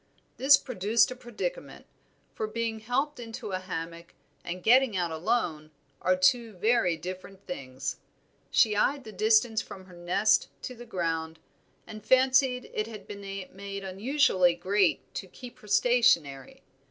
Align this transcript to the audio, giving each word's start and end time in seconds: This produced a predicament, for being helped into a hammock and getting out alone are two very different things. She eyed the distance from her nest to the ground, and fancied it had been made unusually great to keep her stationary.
This 0.37 0.57
produced 0.57 1.11
a 1.11 1.15
predicament, 1.15 1.85
for 2.33 2.47
being 2.47 2.79
helped 2.79 3.19
into 3.19 3.51
a 3.51 3.59
hammock 3.59 4.15
and 4.43 4.63
getting 4.63 4.97
out 4.97 5.11
alone 5.11 5.69
are 6.01 6.15
two 6.15 6.53
very 6.53 6.97
different 6.97 7.45
things. 7.45 7.97
She 8.49 8.75
eyed 8.75 9.03
the 9.03 9.11
distance 9.11 9.61
from 9.61 9.85
her 9.85 9.95
nest 9.95 10.49
to 10.63 10.73
the 10.73 10.87
ground, 10.87 11.37
and 11.85 12.03
fancied 12.03 12.71
it 12.73 12.87
had 12.87 13.05
been 13.07 13.21
made 13.21 13.83
unusually 13.83 14.55
great 14.55 15.13
to 15.13 15.27
keep 15.27 15.59
her 15.59 15.67
stationary. 15.67 16.63